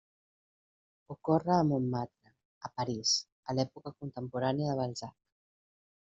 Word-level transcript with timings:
Ocorre 1.15 1.51
a 1.55 1.65
Montmartre, 1.71 2.31
a 2.69 2.71
París, 2.81 3.11
a 3.51 3.55
l'època 3.57 3.93
contemporània 3.99 4.71
de 4.71 4.79
Balzac. 4.81 5.15